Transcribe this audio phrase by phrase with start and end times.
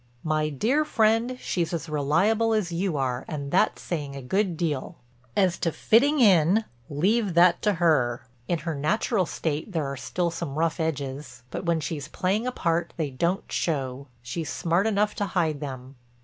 [0.23, 4.95] "My dear friend, she's as reliable as you are and that's saying a good deal.
[5.37, 8.25] As to fitting in, leave that to her.
[8.47, 12.51] In her natural state there are still some rough edges, but when she's playing a
[12.51, 14.07] part they don't show.
[14.23, 15.93] She's smart enough to hide them."